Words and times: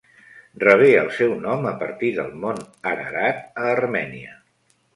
Rebé 0.61 0.87
el 1.01 1.11
seu 1.17 1.35
nom 1.43 1.67
a 1.73 1.75
partir 1.83 2.11
del 2.17 2.33
Mont 2.47 2.65
Ararat, 2.95 3.47
a 3.65 3.69
Armènia. 3.77 4.37